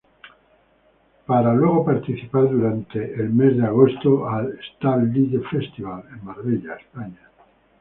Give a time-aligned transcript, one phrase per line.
[1.27, 7.29] Para luego participar durante el mes de agosto al "Starlite Festival" en Marbella, España.